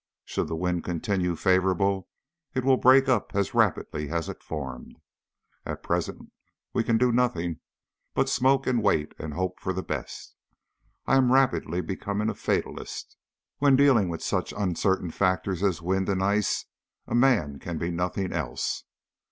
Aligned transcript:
Should 0.25 0.47
the 0.47 0.55
wind 0.55 0.83
continue 0.83 1.35
favourable 1.35 2.09
it 2.55 2.63
will 2.65 2.77
break 2.77 3.07
up 3.07 3.35
as 3.35 3.53
rapidly 3.53 4.09
as 4.09 4.29
it 4.29 4.41
formed. 4.41 4.97
At 5.63 5.83
present 5.83 6.31
we 6.73 6.83
can 6.83 6.97
do 6.97 7.11
nothing 7.11 7.59
but 8.15 8.27
smoke 8.27 8.65
and 8.65 8.81
wait 8.81 9.13
and 9.19 9.35
hope 9.35 9.59
for 9.59 9.73
the 9.73 9.83
best. 9.83 10.35
I 11.05 11.17
am 11.17 11.31
rapidly 11.31 11.81
becoming 11.81 12.29
a 12.29 12.33
fatalist. 12.33 13.15
When 13.59 13.75
dealing 13.75 14.09
with 14.09 14.23
such 14.23 14.55
uncertain 14.57 15.11
factors 15.11 15.61
as 15.61 15.83
wind 15.83 16.09
and 16.09 16.23
ice 16.23 16.65
a 17.05 17.13
man 17.13 17.59
can 17.59 17.77
be 17.77 17.91
nothing 17.91 18.33
else. 18.33 18.85